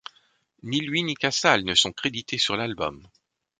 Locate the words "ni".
0.63-0.79, 1.03-1.13